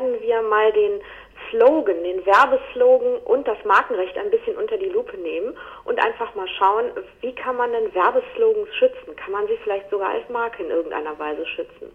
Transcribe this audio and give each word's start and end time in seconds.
werden 0.00 0.20
wir 0.22 0.42
mal 0.42 0.72
den 0.72 1.00
Slogan, 1.50 2.02
den 2.04 2.24
Werbeslogan 2.24 3.18
und 3.24 3.46
das 3.46 3.58
Markenrecht 3.64 4.16
ein 4.16 4.30
bisschen 4.30 4.56
unter 4.56 4.76
die 4.76 4.88
Lupe 4.88 5.16
nehmen 5.18 5.54
und 5.84 5.98
einfach 6.02 6.34
mal 6.34 6.46
schauen, 6.58 6.86
wie 7.20 7.32
kann 7.32 7.56
man 7.56 7.72
denn 7.72 7.92
Werbeslogans 7.94 8.68
schützen? 8.78 9.16
Kann 9.16 9.32
man 9.32 9.46
sie 9.46 9.58
vielleicht 9.64 9.90
sogar 9.90 10.10
als 10.10 10.28
Marke 10.28 10.62
in 10.62 10.70
irgendeiner 10.70 11.18
Weise 11.18 11.44
schützen? 11.46 11.90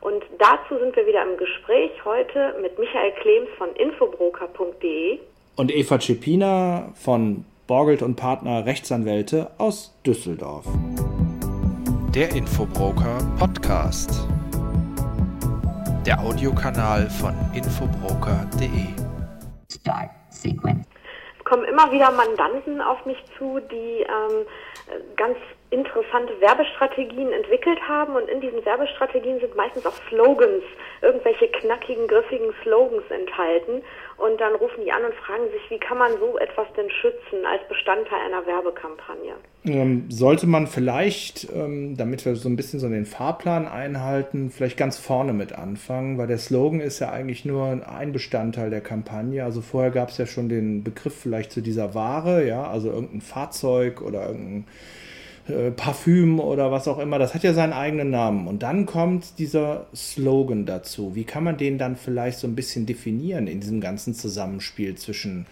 Und 0.00 0.24
dazu 0.38 0.78
sind 0.78 0.94
wir 0.96 1.06
wieder 1.06 1.22
im 1.22 1.36
Gespräch 1.36 1.90
heute 2.04 2.54
mit 2.62 2.78
Michael 2.78 3.12
Klems 3.20 3.48
von 3.58 3.74
infobroker.de 3.74 5.18
und 5.56 5.74
Eva 5.74 5.98
Cepina 5.98 6.92
von 6.94 7.44
Borgelt 7.66 8.02
und 8.02 8.16
Partner 8.16 8.64
Rechtsanwälte 8.64 9.50
aus 9.58 9.94
Düsseldorf. 10.06 10.66
Der 12.14 12.30
Infobroker 12.30 13.18
Podcast 13.38 14.26
der 16.06 16.18
Audiokanal 16.20 17.08
von 17.10 17.34
infobroker.de. 17.52 18.86
Start 19.70 20.10
Sequence. 20.30 20.86
Es 21.38 21.44
kommen 21.44 21.64
immer 21.64 21.90
wieder 21.92 22.10
Mandanten 22.10 22.80
auf 22.80 23.04
mich 23.04 23.18
zu, 23.36 23.60
die 23.70 24.04
ähm, 24.06 24.46
ganz 25.16 25.36
interessante 25.70 26.32
Werbestrategien 26.40 27.32
entwickelt 27.32 27.78
haben 27.88 28.16
und 28.16 28.28
in 28.28 28.40
diesen 28.40 28.64
Werbestrategien 28.64 29.38
sind 29.38 29.54
meistens 29.54 29.86
auch 29.86 29.94
Slogans, 30.08 30.64
irgendwelche 31.00 31.46
knackigen, 31.46 32.08
griffigen 32.08 32.52
Slogans 32.62 33.08
enthalten 33.08 33.82
und 34.16 34.40
dann 34.40 34.54
rufen 34.56 34.84
die 34.84 34.90
an 34.90 35.04
und 35.04 35.14
fragen 35.14 35.44
sich, 35.52 35.70
wie 35.70 35.78
kann 35.78 35.98
man 35.98 36.10
so 36.18 36.36
etwas 36.38 36.66
denn 36.76 36.90
schützen 36.90 37.46
als 37.46 37.66
Bestandteil 37.68 38.18
einer 38.26 38.44
Werbekampagne? 38.46 39.34
Ähm, 39.64 40.06
sollte 40.10 40.48
man 40.48 40.66
vielleicht, 40.66 41.48
ähm, 41.54 41.96
damit 41.96 42.24
wir 42.24 42.34
so 42.34 42.48
ein 42.48 42.56
bisschen 42.56 42.80
so 42.80 42.88
den 42.88 43.06
Fahrplan 43.06 43.68
einhalten, 43.68 44.50
vielleicht 44.50 44.76
ganz 44.76 44.98
vorne 44.98 45.32
mit 45.32 45.52
anfangen, 45.52 46.18
weil 46.18 46.26
der 46.26 46.38
Slogan 46.38 46.80
ist 46.80 46.98
ja 46.98 47.10
eigentlich 47.10 47.44
nur 47.44 47.86
ein 47.86 48.12
Bestandteil 48.12 48.70
der 48.70 48.80
Kampagne. 48.80 49.44
Also 49.44 49.60
vorher 49.60 49.92
gab 49.92 50.08
es 50.08 50.18
ja 50.18 50.26
schon 50.26 50.48
den 50.48 50.82
Begriff 50.82 51.14
vielleicht 51.14 51.52
zu 51.52 51.60
dieser 51.60 51.94
Ware, 51.94 52.44
ja, 52.44 52.64
also 52.64 52.90
irgendein 52.90 53.20
Fahrzeug 53.20 54.02
oder 54.02 54.26
irgendein 54.26 54.66
äh, 55.48 55.70
Parfüm 55.70 56.40
oder 56.40 56.70
was 56.70 56.88
auch 56.88 56.98
immer, 56.98 57.18
das 57.18 57.34
hat 57.34 57.42
ja 57.42 57.52
seinen 57.52 57.72
eigenen 57.72 58.10
Namen. 58.10 58.46
Und 58.46 58.62
dann 58.62 58.86
kommt 58.86 59.38
dieser 59.38 59.86
Slogan 59.94 60.66
dazu. 60.66 61.14
Wie 61.14 61.24
kann 61.24 61.44
man 61.44 61.56
den 61.56 61.78
dann 61.78 61.96
vielleicht 61.96 62.38
so 62.38 62.46
ein 62.46 62.54
bisschen 62.54 62.86
definieren 62.86 63.46
in 63.46 63.60
diesem 63.60 63.80
ganzen 63.80 64.14
Zusammenspiel 64.14 64.96
zwischen 64.96 65.46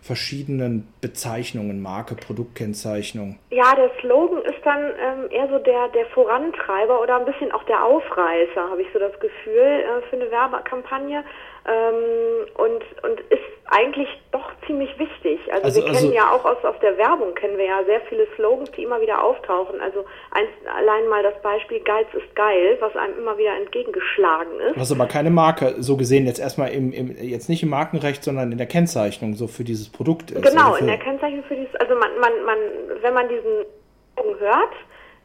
verschiedenen 0.00 0.88
Bezeichnungen, 1.00 1.82
Marke, 1.82 2.14
Produktkennzeichnung? 2.14 3.38
Ja, 3.50 3.74
der 3.74 3.90
Slogan 4.00 4.42
ist 4.42 4.64
dann 4.64 4.82
ähm, 4.82 5.30
eher 5.30 5.48
so 5.48 5.58
der, 5.58 5.88
der 5.88 6.06
Vorantreiber 6.14 7.02
oder 7.02 7.18
ein 7.18 7.26
bisschen 7.26 7.52
auch 7.52 7.64
der 7.64 7.84
Aufreißer, 7.84 8.70
habe 8.70 8.82
ich 8.82 8.88
so 8.92 8.98
das 8.98 9.12
Gefühl, 9.20 9.84
äh, 9.84 10.08
für 10.08 10.16
eine 10.16 10.30
Werbekampagne. 10.30 11.24
Ähm, 11.68 12.46
und, 12.56 12.82
und 13.04 13.20
ist 13.28 13.42
eigentlich 13.66 14.08
doch 14.32 14.50
ziemlich 14.66 14.98
wichtig. 14.98 15.38
Also, 15.52 15.64
also 15.64 15.80
wir 15.80 15.92
kennen 15.92 15.96
also, 15.96 16.14
ja 16.14 16.30
auch 16.32 16.44
aus, 16.44 16.64
aus 16.64 16.76
der 16.80 16.96
Werbung 16.96 17.34
kennen 17.34 17.58
wir 17.58 17.66
ja 17.66 17.84
sehr 17.84 18.00
viele 18.08 18.26
Slogans, 18.36 18.70
die 18.72 18.84
immer 18.84 19.00
wieder 19.02 19.22
auftauchen. 19.22 19.78
Also 19.80 20.06
eins, 20.30 20.48
allein 20.74 21.06
mal 21.08 21.22
das 21.22 21.40
Beispiel 21.42 21.80
Geiz 21.80 22.06
ist 22.14 22.34
geil, 22.34 22.78
was 22.80 22.96
einem 22.96 23.18
immer 23.18 23.36
wieder 23.36 23.54
entgegengeschlagen 23.56 24.58
ist. 24.60 24.78
Was 24.78 24.90
aber 24.90 25.06
keine 25.06 25.30
Marke, 25.30 25.74
so 25.78 25.98
gesehen 25.98 26.26
jetzt 26.26 26.40
erstmal 26.40 26.70
im, 26.70 26.92
im 26.92 27.14
jetzt 27.20 27.50
nicht 27.50 27.62
im 27.62 27.68
Markenrecht, 27.68 28.24
sondern 28.24 28.50
in 28.50 28.58
der 28.58 28.66
Kennzeichnung 28.66 29.34
so 29.34 29.46
für 29.46 29.64
dieses 29.64 29.90
Produkt 29.90 30.30
ist. 30.30 30.42
Genau, 30.42 30.74
in 30.76 30.86
der 30.86 30.98
Kennzeichnung 30.98 31.44
für 31.44 31.56
dieses, 31.56 31.74
also 31.76 31.94
man, 31.94 32.18
man, 32.20 32.44
man, 32.46 32.58
wenn 33.02 33.12
man 33.12 33.28
diesen 33.28 33.66
Slogan 34.18 34.40
hört, 34.40 34.74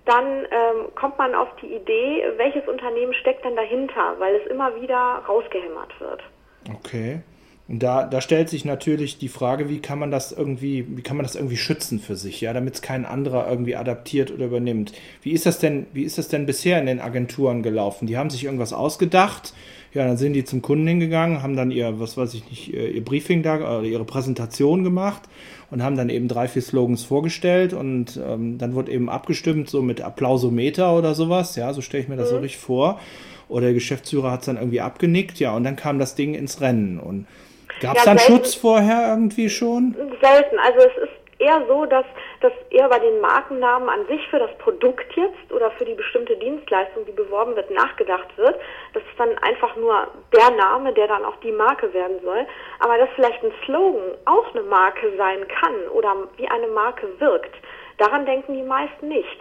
dann 0.05 0.45
ähm, 0.52 0.94
kommt 0.95 1.17
man 1.17 1.33
auf 1.33 1.47
die 1.61 1.67
Idee, 1.67 2.25
welches 2.38 2.67
Unternehmen 2.67 3.13
steckt 3.13 3.45
denn 3.45 3.55
dahinter, 3.55 4.16
weil 4.19 4.35
es 4.35 4.47
immer 4.47 4.81
wieder 4.81 5.23
rausgehämmert 5.28 6.00
wird. 6.00 6.22
Okay. 6.72 7.22
Und 7.67 7.81
da, 7.81 8.06
da 8.06 8.19
stellt 8.19 8.50
sich 8.50 8.66
natürlich 8.66 9.17
die 9.17 9.30
Frage, 9.30 9.69
wie 9.69 9.80
kann 9.80 9.97
man 9.97 10.11
das 10.11 10.33
irgendwie, 10.33 10.86
wie 10.97 11.02
kann 11.02 11.16
man 11.16 11.25
das 11.25 11.36
irgendwie 11.36 11.56
schützen 11.56 12.00
für 12.00 12.17
sich, 12.17 12.42
ja, 12.42 12.52
damit 12.52 12.75
es 12.75 12.81
kein 12.81 13.06
anderer 13.06 13.50
irgendwie 13.50 13.78
adaptiert 13.78 14.31
oder 14.31 14.46
übernimmt. 14.46 14.91
Wie 15.22 15.31
ist 15.31 15.46
das 15.46 15.59
denn, 15.59 15.85
wie 15.94 16.03
ist 16.03 16.18
das 16.18 16.28
denn 16.28 16.46
bisher 16.46 16.78
in 16.79 16.88
den 16.88 17.00
Agenturen 17.00 17.63
gelaufen? 17.63 18.06
Die 18.06 18.18
haben 18.18 18.29
sich 18.29 18.44
irgendwas 18.44 18.74
ausgedacht, 18.74 19.53
ja, 19.94 20.06
dann 20.06 20.18
sind 20.18 20.34
die 20.34 20.44
zum 20.44 20.62
Kunden 20.62 20.88
hingegangen, 20.88 21.41
haben 21.41 21.56
dann 21.56 21.72
ihr, 21.72 22.00
was 22.00 22.18
weiß 22.18 22.34
ich 22.34 22.50
nicht, 22.50 22.74
ihr 22.74 23.03
Briefing 23.06 23.44
da 23.44 23.56
oder 23.56 23.84
ihre 23.84 24.06
Präsentation 24.06 24.84
gemacht 24.84 25.22
und 25.72 25.84
haben 25.84 25.95
dann 25.95 26.09
eben 26.09 26.28
drei, 26.28 26.47
vier 26.47 26.63
Slogans 26.63 27.03
vorgestellt 27.03 27.74
und 27.74 28.19
ähm, 28.24 28.57
dann 28.57 28.74
wurde 28.74 28.91
eben 28.91 29.07
abgestimmt, 29.07 29.69
so 29.69 29.81
mit 29.81 30.01
Applausometer 30.01 30.97
oder 30.97 31.16
sowas, 31.16 31.56
ja, 31.56 31.72
so 31.74 31.81
stelle 31.81 32.03
ich 32.03 32.09
mir 32.09 32.18
das 32.18 32.30
mhm. 32.30 32.35
so 32.35 32.41
richtig 32.41 32.59
vor. 32.59 33.00
Oder 33.53 33.66
der 33.66 33.74
Geschäftsführer 33.75 34.31
hat 34.31 34.40
es 34.40 34.47
dann 34.47 34.58
irgendwie 34.58 34.81
abgenickt, 34.81 35.38
ja, 35.40 35.56
und 35.56 35.64
dann 35.64 35.75
kam 35.75 36.00
das 36.00 36.16
Ding 36.16 36.34
ins 36.34 36.59
Rennen. 36.59 37.00
Und 37.00 37.28
gab 37.81 37.96
es 37.96 38.03
ja, 38.03 38.09
dann 38.09 38.18
selten, 38.18 38.34
Schutz 38.34 38.56
vorher 38.56 39.09
irgendwie 39.09 39.47
schon? 39.47 39.96
Selten. 40.19 40.58
Also 40.58 40.80
es 40.80 41.03
ist 41.03 41.14
eher 41.38 41.63
so, 41.68 41.86
dass 41.86 42.06
das 42.42 42.52
eher 42.72 42.90
bei 42.90 42.97
den 42.97 43.22
Markennamen 43.22 43.90
an 43.90 44.08
sich 44.08 44.28
für 44.30 44.40
das 44.40 44.50
Produkt 44.58 45.06
jetzt 45.16 45.53
oder 45.53 45.69
für 45.69 45.86
die 45.86 45.94
bestimmte 45.94 46.36
Dienstleistung, 46.38 47.06
die 47.06 47.12
beworben 47.12 47.56
wird, 47.56 47.69
nachgedacht 47.69 48.36
wird. 48.38 48.56
Das 48.96 49.03
ist 49.03 49.19
dann 49.19 49.38
einfach 49.38 49.75
nur 49.75 50.08
der 50.36 50.50
Name, 50.58 50.92
der 50.92 51.08
dann 51.08 51.24
auch 51.24 51.36
die 51.44 51.52
Marke 51.52 51.94
werden 51.94 52.18
soll. 52.24 52.47
Aber 52.80 52.97
dass 52.97 53.09
vielleicht 53.13 53.44
ein 53.44 53.53
Slogan 53.66 54.18
auch 54.25 54.50
eine 54.56 54.63
Marke 54.63 55.13
sein 55.16 55.46
kann 55.47 55.75
oder 55.94 56.16
wie 56.38 56.47
eine 56.47 56.69
Marke 56.69 57.08
wirkt, 57.19 57.53
daran 58.00 58.25
denken 58.25 58.56
die 58.56 58.63
meisten 58.63 59.09
nicht. 59.09 59.40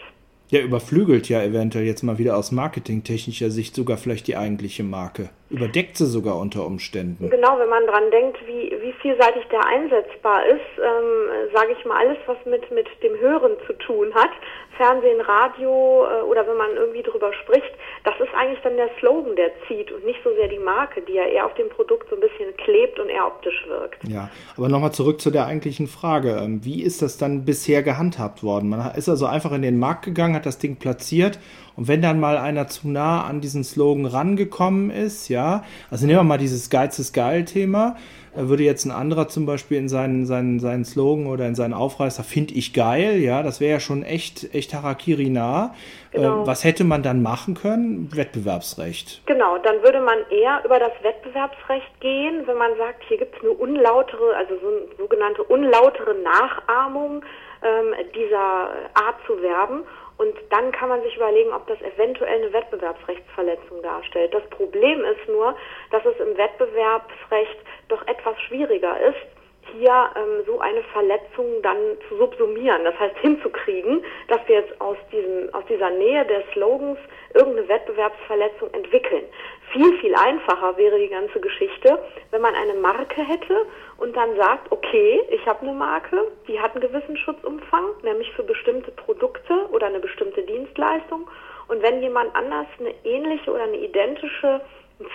Ja, 0.53 0.61
überflügelt 0.61 1.31
ja 1.31 1.43
eventuell 1.43 1.87
jetzt 1.87 2.03
mal 2.03 2.19
wieder 2.19 2.37
aus 2.37 2.53
marketingtechnischer 2.53 3.51
Sicht 3.51 3.75
sogar 3.75 3.97
vielleicht 3.97 4.27
die 4.27 4.37
eigentliche 4.37 4.83
Marke. 4.83 5.31
Überdeckt 5.53 5.99
sie 5.99 6.07
sogar 6.07 6.39
unter 6.39 6.65
Umständen. 6.65 7.29
Genau, 7.29 7.59
wenn 7.59 7.69
man 7.69 7.87
dran 7.87 8.11
denkt, 8.11 8.39
wie, 8.47 8.73
wie 8.81 8.93
vielseitig 9.03 9.45
der 9.53 9.61
einsetzbar 9.67 10.47
ist, 10.47 10.73
ähm, 10.79 11.51
sage 11.55 11.77
ich 11.79 11.85
mal, 11.85 11.99
alles, 11.99 12.17
was 12.25 12.39
mit, 12.47 12.71
mit 12.71 12.87
dem 13.03 13.21
Hören 13.21 13.53
zu 13.67 13.75
tun 13.75 14.15
hat, 14.15 14.31
Fernsehen, 14.79 15.21
Radio 15.21 16.07
äh, 16.07 16.23
oder 16.23 16.47
wenn 16.49 16.57
man 16.57 16.71
irgendwie 16.75 17.03
drüber 17.03 17.33
spricht, 17.45 17.71
das 18.05 18.15
ist 18.19 18.35
eigentlich 18.35 18.61
dann 18.63 18.77
der 18.77 18.89
Slogan, 18.99 19.37
der 19.37 19.51
zieht 19.69 19.93
und 19.93 20.07
nicht 20.07 20.21
so 20.25 20.31
sehr 20.35 20.49
die 20.49 20.59
Marke, 20.59 21.03
die 21.03 21.13
ja 21.13 21.25
eher 21.25 21.45
auf 21.45 21.55
dem 21.55 21.69
Produkt 21.69 22.09
so 22.09 22.17
ein 22.17 22.23
bisschen 22.23 22.57
klebt 22.57 22.99
und 22.99 23.11
eher 23.11 23.27
optisch 23.27 23.67
wirkt. 23.69 24.03
Ja, 24.09 24.31
aber 24.57 24.71
nochmal 24.71 24.93
zurück 24.93 25.21
zu 25.21 25.31
der 25.31 25.47
eigentlichen 25.47 25.87
Frage. 25.87 26.41
Ähm, 26.43 26.65
wie 26.65 26.83
ist 26.83 27.03
das 27.03 27.19
dann 27.19 27.45
bisher 27.45 27.83
gehandhabt 27.83 28.43
worden? 28.43 28.71
Man 28.71 28.95
ist 28.97 29.11
also 29.11 29.27
einfach 29.27 29.53
in 29.53 29.63
den 29.63 29.79
Markt 29.79 30.07
gegangen, 30.07 30.35
hat 30.35 30.47
das 30.47 30.59
Ding 30.59 30.77
platziert 30.77 31.39
und 31.77 31.89
wenn 31.89 32.03
dann 32.03 32.21
mal 32.21 32.39
einer 32.39 32.69
zu 32.69 32.89
nah 32.89 33.25
an 33.25 33.41
diesen 33.41 33.65
Slogan 33.65 34.07
rangekommen 34.07 34.91
ist, 34.91 35.29
ja, 35.29 35.65
also 35.91 36.07
nehmen 36.07 36.19
wir 36.19 36.25
mal 36.25 36.39
dieses 36.39 36.71
Geiz 36.71 36.99
ist 36.99 37.13
geil 37.13 37.45
Thema, 37.45 37.97
würde 38.35 38.63
jetzt 38.63 38.87
ein 38.87 38.91
anderer 38.91 39.29
zum 39.29 39.45
Beispiel 39.45 39.79
in 39.79 39.89
seinen, 39.89 40.25
seinen, 40.25 40.59
seinen 40.59 40.85
Slogan 40.85 41.27
oder 41.27 41.47
in 41.47 41.55
seinen 41.55 41.75
Aufreißer, 41.75 42.25
finde 42.25 42.55
ich 42.55 42.73
geil, 42.73 43.19
ja, 43.19 43.43
das 43.43 43.61
wäre 43.61 43.73
ja 43.73 43.81
schon 43.81 44.03
echt, 44.03 44.55
echt 44.55 44.73
Harakiri 44.73 45.29
nah. 45.29 45.75
Äh, 46.13 46.19
genau. 46.19 46.43
Äh, 46.43 46.47
was 46.47 46.65
hätte 46.65 46.85
man 46.85 47.03
dann 47.03 47.23
machen 47.23 47.55
können? 47.55 48.09
Wettbewerbsrecht. 48.15 49.23
Genau, 49.27 49.59
dann 49.59 49.83
würde 49.83 50.01
man 50.01 50.19
eher 50.31 50.63
über 50.65 50.79
das 50.79 50.93
Wettbewerbsrecht 51.03 52.01
gehen, 52.01 52.47
wenn 52.47 52.57
man 52.57 52.71
sagt, 52.79 53.05
hier 53.09 53.19
gibt 53.19 53.37
es 53.37 53.43
eine 53.43 53.53
unlautere, 53.53 54.35
also 54.37 54.55
so 54.61 54.69
eine 54.69 54.97
sogenannte 54.97 55.43
unlautere 55.45 56.15
Nachahmung 56.15 57.23
ähm, 57.63 57.95
dieser 58.15 58.71
Art 58.95 59.17
zu 59.27 59.41
werben. 59.43 59.83
Und 60.19 60.35
dann 60.51 60.71
kann 60.73 60.89
man 60.89 61.03
sich 61.03 61.17
überlegen, 61.17 61.53
ob 61.53 61.67
das 61.67 61.81
eventuell 61.83 62.43
eine 62.43 62.53
Wettbewerbsrechtsverletzung 62.53 63.83
darstellt. 63.83 64.33
Das 64.35 64.45
Problem 64.51 65.05
ist 65.05 65.29
nur, 65.29 65.57
dass 65.91 66.05
es 66.05 66.19
im 66.21 66.37
Wettbewerbsrecht 66.37 67.59
doch 67.89 68.07
etwas 68.07 68.41
schwieriger 68.43 69.01
ist, 69.01 69.27
hier 69.73 70.11
ähm, 70.17 70.45
so 70.47 70.61
eine 70.61 70.83
Verletzung 70.93 71.63
dann 71.63 71.77
zu 72.09 72.17
subsumieren, 72.17 72.85
das 72.85 72.99
heißt 72.99 73.17
hinzukriegen, 73.19 74.05
dass 74.29 74.41
wir 74.47 74.57
jetzt 74.57 74.81
aus, 74.81 74.97
diesem, 75.11 75.53
aus 75.55 75.65
dieser 75.69 75.91
Nähe 75.91 76.25
der 76.27 76.43
Slogans 76.53 76.99
irgendeine 77.35 77.69
Wettbewerbsverletzung 77.69 78.73
entwickeln. 78.75 79.25
Viel, 79.73 79.99
viel 80.01 80.15
einfacher 80.15 80.77
wäre 80.77 80.99
die 80.99 81.09
ganze 81.09 81.41
Geschichte, 81.41 81.99
wenn 82.31 82.43
man 82.43 82.55
eine 82.55 82.75
Marke 82.75 83.23
hätte 83.23 83.67
und 83.97 84.15
dann 84.15 84.37
sagt, 84.37 84.71
okay, 84.71 85.21
ich 85.31 85.47
habe 85.47 85.63
eine 85.63 85.73
Marke, 85.73 86.29
die 86.47 86.61
hat 86.61 86.75
einen 86.75 86.83
gewissen 86.83 87.17
Schutzumfang, 87.17 87.85
nämlich 88.03 88.31
für 88.33 88.43
bestimmte 88.43 88.91
Produkte 88.91 89.67
oder 89.73 89.87
eine 89.87 90.01
bestimmte 90.01 90.43
Dienstleistung. 90.43 91.29
Und 91.69 91.83
wenn 91.83 92.03
jemand 92.03 92.35
anders 92.37 92.67
eine 92.79 92.93
ähnliche 93.05 93.51
oder 93.51 93.63
eine 93.63 93.79
identische 93.79 94.61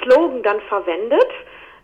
Slogan 0.01 0.41
dann 0.41 0.59
verwendet, 0.61 1.29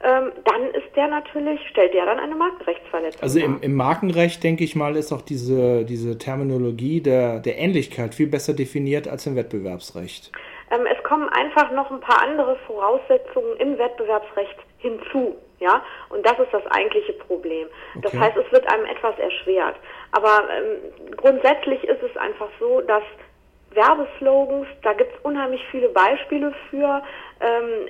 ähm, 0.03 0.31
dann 0.43 0.63
ist 0.71 0.95
der 0.95 1.07
natürlich, 1.07 1.61
stellt 1.69 1.93
der 1.93 2.05
dann 2.05 2.19
eine 2.19 2.35
Markenrechtsverletzung. 2.35 3.21
Also 3.21 3.39
im, 3.39 3.61
im, 3.61 3.73
Markenrecht, 3.73 4.43
denke 4.43 4.63
ich 4.63 4.75
mal, 4.75 4.97
ist 4.97 5.13
auch 5.13 5.21
diese, 5.21 5.85
diese 5.85 6.17
Terminologie 6.17 7.01
der, 7.01 7.39
der 7.39 7.57
Ähnlichkeit 7.57 8.13
viel 8.13 8.27
besser 8.27 8.53
definiert 8.53 9.07
als 9.07 9.25
im 9.27 9.35
Wettbewerbsrecht. 9.35 10.31
Ähm, 10.73 10.85
es 10.85 11.01
kommen 11.03 11.29
einfach 11.29 11.71
noch 11.71 11.91
ein 11.91 11.99
paar 11.99 12.21
andere 12.21 12.55
Voraussetzungen 12.67 13.57
im 13.57 13.77
Wettbewerbsrecht 13.77 14.57
hinzu. 14.79 15.37
Ja, 15.59 15.81
und 16.09 16.25
das 16.25 16.37
ist 16.39 16.53
das 16.53 16.65
eigentliche 16.67 17.13
Problem. 17.13 17.67
Okay. 17.95 18.01
Das 18.01 18.13
heißt, 18.19 18.37
es 18.37 18.51
wird 18.51 18.67
einem 18.71 18.85
etwas 18.85 19.17
erschwert. 19.17 19.75
Aber 20.11 20.49
ähm, 20.49 21.15
grundsätzlich 21.15 21.83
ist 21.85 22.03
es 22.03 22.17
einfach 22.17 22.49
so, 22.59 22.81
dass 22.81 23.03
Werbeslogans, 23.71 24.67
da 24.81 24.93
gibt 24.93 25.13
es 25.13 25.19
unheimlich 25.23 25.63
viele 25.71 25.89
Beispiele 25.89 26.53
für, 26.69 27.01
ähm, 27.39 27.87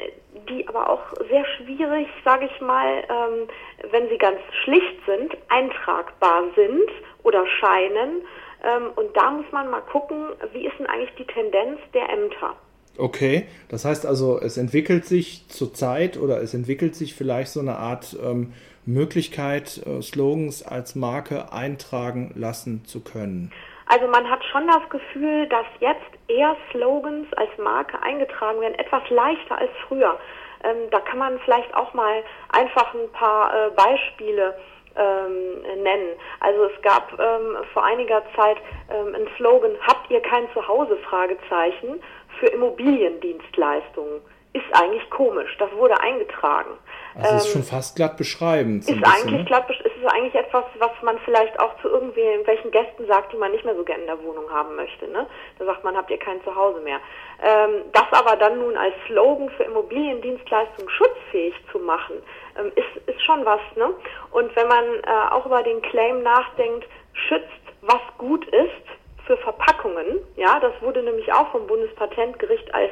die 0.47 0.68
aber 0.68 0.89
auch 0.89 1.13
sehr 1.30 1.45
schwierig, 1.57 2.07
sage 2.24 2.45
ich 2.45 2.62
mal, 2.62 3.03
ähm, 3.09 3.47
wenn 3.91 4.07
sie 4.09 4.18
ganz 4.18 4.39
schlicht 4.63 5.06
sind, 5.06 5.35
eintragbar 5.50 6.44
sind 6.56 6.89
oder 7.24 7.45
scheinen. 7.47 8.25
Ähm, 8.63 8.91
und 8.95 9.15
da 9.18 9.31
muss 9.31 9.51
man 9.51 9.69
mal 9.69 9.81
gucken, 9.81 10.27
wie 10.53 10.68
ist 10.68 10.77
denn 10.80 10.88
eigentlich 10.88 11.15
die 11.15 11.27
Tendenz 11.27 11.80
der 11.94 12.09
Ämter? 12.09 12.56
Okay, 12.98 13.48
das 13.69 13.86
heißt 13.86 14.06
also, 14.06 14.40
es 14.40 14.57
entwickelt 14.57 15.06
sich 15.06 15.48
zurzeit 15.48 16.18
oder 16.18 16.42
es 16.42 16.54
entwickelt 16.54 16.95
sich 16.95 17.16
vielleicht 17.16 17.51
so 17.51 17.60
eine 17.60 17.78
Art 17.78 18.16
ähm, 18.24 18.54
Möglichkeit, 18.86 19.81
äh, 19.86 20.01
Slogans 20.01 20.63
als 20.63 20.95
Marke 20.95 21.51
eintragen 21.51 22.34
lassen 22.36 22.86
zu 22.86 23.04
können. 23.04 23.51
Also 23.88 24.07
man 24.07 24.30
hat 24.30 24.44
schon 24.45 24.68
das 24.68 24.88
Gefühl, 24.90 25.48
dass 25.48 25.66
jetzt 25.80 26.01
eher 26.28 26.56
Slogans 26.72 27.28
als 27.34 27.50
Marke 27.57 28.01
eingetragen 28.01 28.62
werden, 28.62 28.75
etwas 28.75 29.04
leichter 29.10 29.57
als 29.57 29.72
früher. 29.88 30.18
Ähm, 30.63 30.90
da 30.92 31.00
kann 31.00 31.19
man 31.19 31.40
vielleicht 31.40 31.74
auch 31.74 31.94
mal 31.94 32.24
einfach 32.50 32.94
ein 32.94 33.12
paar 33.12 33.54
äh, 33.54 33.69
Beispiele 33.72 34.56
ähm, 34.95 35.84
nennen. 35.84 36.10
Also 36.40 36.66
es 36.66 36.81
gab 36.81 37.12
ähm, 37.19 37.57
vor 37.74 37.84
einiger 37.84 38.22
Zeit 38.36 38.57
ähm, 38.90 39.16
einen 39.16 39.28
Slogan, 39.38 39.72
habt 39.81 40.10
ihr 40.10 40.22
kein 40.22 40.48
Zuhause? 40.54 40.98
Fragezeichen 41.10 42.00
für 42.39 42.47
Immobiliendienstleistungen. 42.47 44.21
Ist 44.53 44.65
eigentlich 44.74 45.09
komisch. 45.09 45.50
Das 45.57 45.71
wurde 45.71 46.00
eingetragen. 46.00 46.77
Also 47.15 47.30
ähm, 47.30 47.38
ist 47.38 47.51
schon 47.51 47.63
fast 47.63 47.95
glatt 47.95 48.18
beschreibend. 48.18 48.83
So 48.83 48.94
ist 48.94 49.01
bisschen, 49.01 49.15
eigentlich 49.15 49.39
ne? 49.39 49.45
glatt, 49.45 49.68
ist 49.69 49.97
es 50.00 50.12
eigentlich 50.12 50.35
etwas, 50.35 50.63
was 50.77 50.91
man 51.01 51.18
vielleicht 51.25 51.59
auch 51.59 51.80
zu 51.81 51.89
irgendwelchen 51.89 52.69
Gästen 52.69 53.07
sagt, 53.07 53.33
die 53.33 53.38
man 53.38 53.51
nicht 53.51 53.65
mehr 53.65 53.75
so 53.75 53.83
gerne 53.83 54.01
in 54.01 54.07
der 54.07 54.24
Wohnung 54.24 54.50
haben 54.51 54.75
möchte. 54.75 55.07
Ne? 55.07 55.25
Da 55.57 55.65
sagt 55.65 55.83
man, 55.83 55.97
habt 55.97 56.12
ihr 56.12 56.19
kein 56.19 56.44
Zuhause 56.44 56.81
mehr. 56.81 57.00
Ähm, 57.41 57.83
das 57.94 58.06
aber 58.12 58.35
dann 58.35 58.59
nun 58.59 58.77
als 58.77 58.94
Slogan 59.07 59.50
für 59.57 59.63
Immobiliendienstleistungen 59.63 60.89
schutzfähig 60.89 61.56
zu 61.71 61.80
machen, 61.80 62.15
ähm, 62.59 62.71
ist, 62.75 63.09
ist 63.09 63.24
schon 63.24 63.44
was. 63.45 63.62
Ne? 63.75 63.89
Und 64.31 64.56
wenn 64.56 64.68
man 64.68 64.83
äh, 64.83 65.31
auch 65.31 65.47
über 65.47 65.63
den 65.63 65.81
Claim 65.81 66.21
nachdenkt, 66.21 66.88
schützt, 67.13 67.47
was 67.81 68.01
gut 68.18 68.45
ist 68.47 69.02
für 69.25 69.37
Verpackungen, 69.37 70.19
ja, 70.35 70.59
das 70.59 70.73
wurde 70.81 71.01
nämlich 71.03 71.31
auch 71.31 71.51
vom 71.51 71.65
Bundespatentgericht 71.67 72.73
als 72.73 72.91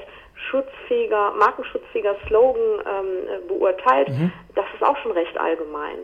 schutzfähiger, 0.49 1.33
markenschutzfähiger 1.37 2.15
Slogan 2.27 2.61
ähm, 2.79 3.47
beurteilt. 3.47 4.09
Mhm. 4.09 4.31
Das 4.55 4.65
ist 4.73 4.83
auch 4.83 4.97
schon 5.03 5.11
recht 5.11 5.37
allgemein. 5.37 5.97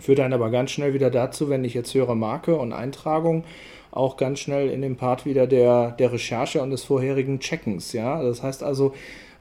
Führt 0.00 0.18
dann 0.20 0.32
aber 0.32 0.50
ganz 0.50 0.70
schnell 0.70 0.94
wieder 0.94 1.10
dazu, 1.10 1.50
wenn 1.50 1.64
ich 1.64 1.74
jetzt 1.74 1.94
höre 1.94 2.14
Marke 2.14 2.56
und 2.56 2.72
Eintragung, 2.72 3.44
auch 3.90 4.16
ganz 4.16 4.38
schnell 4.38 4.70
in 4.70 4.82
den 4.82 4.96
Part 4.96 5.26
wieder 5.26 5.46
der, 5.46 5.92
der 5.92 6.12
Recherche 6.12 6.62
und 6.62 6.70
des 6.70 6.84
vorherigen 6.84 7.40
Checkens. 7.40 7.92
Ja? 7.92 8.22
Das 8.22 8.42
heißt 8.42 8.62
also, 8.62 8.94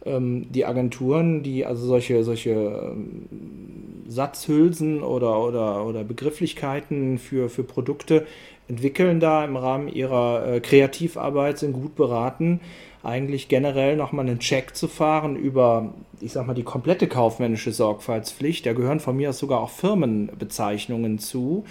ähm, 0.05 0.47
die 0.51 0.65
Agenturen, 0.65 1.43
die 1.43 1.65
also 1.65 1.85
solche, 1.85 2.23
solche 2.23 2.51
ähm, 2.51 3.27
Satzhülsen 4.07 5.03
oder, 5.03 5.39
oder, 5.39 5.85
oder 5.85 6.03
Begrifflichkeiten 6.03 7.17
für, 7.19 7.49
für 7.49 7.63
Produkte 7.63 8.25
entwickeln 8.67 9.19
da 9.19 9.45
im 9.45 9.55
Rahmen 9.55 9.87
ihrer 9.87 10.55
äh, 10.55 10.59
Kreativarbeit, 10.59 11.57
sind 11.57 11.73
gut 11.73 11.95
beraten, 11.95 12.59
eigentlich 13.03 13.47
generell 13.47 13.95
nochmal 13.95 14.27
einen 14.27 14.39
Check 14.39 14.75
zu 14.75 14.87
fahren 14.87 15.35
über, 15.35 15.93
ich 16.19 16.33
sag 16.33 16.45
mal, 16.45 16.53
die 16.53 16.63
komplette 16.63 17.07
kaufmännische 17.07 17.71
Sorgfaltspflicht. 17.71 18.65
Da 18.65 18.73
gehören 18.73 18.99
von 18.99 19.15
mir 19.15 19.29
aus 19.29 19.39
sogar 19.39 19.61
auch 19.61 19.69
Firmenbezeichnungen 19.69 21.19
zu. 21.19 21.65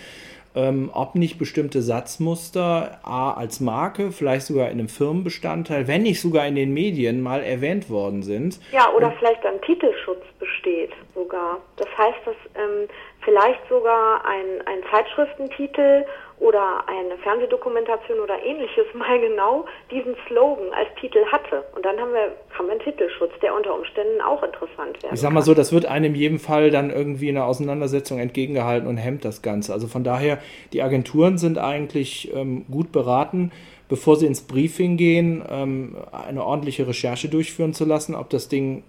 Ähm, 0.55 0.91
ob 0.95 1.17
nicht 1.17 1.39
bestimmte 1.39 1.83
Satzmuster 1.83 2.99
A 3.03 3.33
als 3.33 3.61
Marke, 3.61 4.11
vielleicht 4.11 4.47
sogar 4.47 4.71
in 4.71 4.79
einem 4.79 4.89
Firmenbestandteil, 4.89 5.87
wenn 5.87 6.05
nicht 6.05 6.19
sogar 6.19 6.47
in 6.47 6.55
den 6.55 6.73
Medien 6.73 7.21
mal 7.21 7.43
erwähnt 7.43 7.91
worden 7.91 8.23
sind. 8.23 8.59
Ja, 8.73 8.91
oder 8.97 9.09
Und, 9.09 9.17
vielleicht 9.19 9.45
ein 9.45 9.61
Titelschutz 9.61 10.25
besteht 10.39 10.93
sogar. 11.15 11.59
Das 11.77 11.89
heißt, 11.99 12.19
dass 12.25 12.37
ähm, 12.55 12.89
vielleicht 13.21 13.61
sogar 13.69 14.25
ein, 14.25 14.67
ein 14.67 14.79
Zeitschriftentitel 14.91 16.07
oder 16.39 16.85
eine 16.87 17.17
Fernsehdokumentation 17.19 18.21
oder 18.21 18.43
ähnliches 18.43 18.87
mal 18.95 19.19
genau 19.21 19.65
diesen 19.91 20.15
Slogan 20.27 20.73
als 20.73 20.89
Titel 21.01 21.25
hatte. 21.33 21.65
Und 21.75 21.85
dann 21.85 21.99
haben 21.99 22.13
wir, 22.13 22.33
haben 22.57 22.67
wir 22.67 22.73
einen 22.73 22.81
Titelschutz, 22.81 23.33
der 23.43 23.55
unter 23.55 23.75
Umständen 23.75 24.21
auch 24.21 24.43
interessant 24.43 25.03
wäre. 25.03 25.15
Ich 25.15 25.21
sag 25.21 25.33
mal 25.33 25.43
so, 25.43 25.55
das 25.55 25.73
wird 25.73 25.87
einem 25.87 26.07
in 26.07 26.15
jedem 26.15 26.39
Fall 26.39 26.71
dann 26.71 26.91
irgendwie 26.91 27.29
in 27.29 27.37
einer 27.37 27.47
Auseinandersetzung 27.47 28.19
entgegengehalten 28.19 28.89
und 28.89 28.97
hemmt 28.97 29.25
das 29.25 29.43
Ganze. 29.43 29.73
Also 29.73 29.87
von 29.87 30.05
daher, 30.05 30.39
die 30.73 30.83
Agenturen 30.83 31.39
sind 31.39 31.59
eigentlich 31.59 32.33
ähm, 32.35 32.67
gut 32.71 32.93
beraten, 32.93 33.53
bevor 33.89 34.17
sie 34.17 34.27
ins 34.27 34.43
Briefing 34.43 34.97
gehen, 34.97 35.45
ähm, 35.49 35.97
eine 36.13 36.45
ordentliche 36.45 36.87
Recherche 36.87 37.29
durchführen 37.29 37.73
zu 37.73 37.85
lassen, 37.85 38.15
ob 38.15 38.31
das 38.31 38.49
Ding 38.49 38.83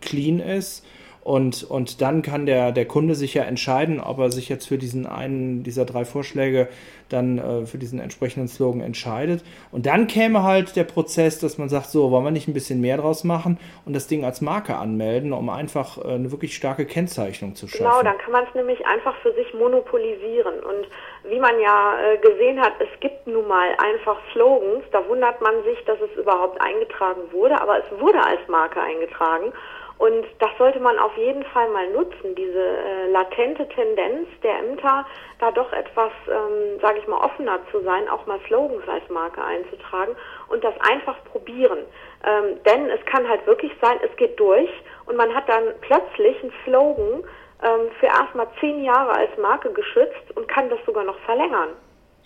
clean 0.00 0.40
ist 0.40 0.84
und, 1.24 1.64
und 1.64 2.02
dann 2.02 2.20
kann 2.20 2.44
der, 2.44 2.70
der 2.70 2.84
Kunde 2.84 3.14
sich 3.14 3.32
ja 3.32 3.44
entscheiden, 3.44 3.98
ob 3.98 4.18
er 4.18 4.30
sich 4.30 4.50
jetzt 4.50 4.68
für 4.68 4.76
diesen 4.76 5.06
einen 5.06 5.62
dieser 5.62 5.86
drei 5.86 6.04
Vorschläge 6.04 6.68
dann 7.08 7.38
äh, 7.38 7.66
für 7.66 7.78
diesen 7.78 7.98
entsprechenden 7.98 8.46
Slogan 8.46 8.82
entscheidet. 8.82 9.42
Und 9.72 9.86
dann 9.86 10.06
käme 10.06 10.42
halt 10.42 10.76
der 10.76 10.84
Prozess, 10.84 11.38
dass 11.38 11.56
man 11.56 11.70
sagt, 11.70 11.86
so, 11.86 12.10
wollen 12.10 12.24
wir 12.24 12.30
nicht 12.30 12.46
ein 12.46 12.52
bisschen 12.52 12.82
mehr 12.82 12.98
draus 12.98 13.24
machen 13.24 13.58
und 13.86 13.96
das 13.96 14.06
Ding 14.06 14.22
als 14.22 14.42
Marke 14.42 14.76
anmelden, 14.76 15.32
um 15.32 15.48
einfach 15.48 15.96
äh, 15.96 16.08
eine 16.08 16.30
wirklich 16.30 16.54
starke 16.54 16.84
Kennzeichnung 16.84 17.54
zu 17.54 17.68
schaffen. 17.68 17.84
Genau, 17.84 18.02
dann 18.02 18.18
kann 18.18 18.32
man 18.32 18.44
es 18.44 18.54
nämlich 18.54 18.86
einfach 18.86 19.16
für 19.22 19.32
sich 19.32 19.52
monopolisieren. 19.54 20.60
Und 20.60 20.86
wie 21.30 21.40
man 21.40 21.58
ja 21.58 21.94
äh, 22.02 22.18
gesehen 22.18 22.60
hat, 22.60 22.74
es 22.80 23.00
gibt 23.00 23.26
nun 23.26 23.48
mal 23.48 23.68
einfach 23.78 24.18
Slogans, 24.32 24.84
da 24.92 25.08
wundert 25.08 25.40
man 25.40 25.54
sich, 25.64 25.82
dass 25.86 25.98
es 26.02 26.14
überhaupt 26.18 26.60
eingetragen 26.60 27.22
wurde, 27.32 27.58
aber 27.58 27.78
es 27.78 27.98
wurde 27.98 28.22
als 28.22 28.46
Marke 28.48 28.78
eingetragen. 28.80 29.54
Und 29.98 30.26
das 30.40 30.50
sollte 30.58 30.80
man 30.80 30.98
auf 30.98 31.16
jeden 31.16 31.44
Fall 31.44 31.68
mal 31.70 31.88
nutzen, 31.90 32.34
diese 32.34 32.60
äh, 32.60 33.10
latente 33.10 33.68
Tendenz 33.68 34.28
der 34.42 34.58
Ämter, 34.58 35.06
da 35.38 35.50
doch 35.52 35.72
etwas, 35.72 36.10
ähm, 36.28 36.80
sage 36.80 36.98
ich 36.98 37.06
mal, 37.06 37.24
offener 37.24 37.60
zu 37.70 37.80
sein, 37.82 38.08
auch 38.08 38.26
mal 38.26 38.40
Slogans 38.46 38.88
als 38.88 39.08
Marke 39.08 39.42
einzutragen 39.42 40.16
und 40.48 40.64
das 40.64 40.74
einfach 40.80 41.16
probieren. 41.24 41.78
Ähm, 42.26 42.62
denn 42.64 42.90
es 42.90 43.04
kann 43.06 43.28
halt 43.28 43.46
wirklich 43.46 43.72
sein, 43.80 43.98
es 44.02 44.14
geht 44.16 44.38
durch 44.38 44.70
und 45.06 45.16
man 45.16 45.34
hat 45.34 45.48
dann 45.48 45.74
plötzlich 45.80 46.42
einen 46.42 46.52
Slogan 46.64 47.24
ähm, 47.62 47.90
für 48.00 48.06
erstmal 48.06 48.48
zehn 48.60 48.82
Jahre 48.82 49.12
als 49.12 49.36
Marke 49.38 49.72
geschützt 49.72 50.36
und 50.36 50.48
kann 50.48 50.68
das 50.70 50.78
sogar 50.84 51.04
noch 51.04 51.18
verlängern. 51.20 51.70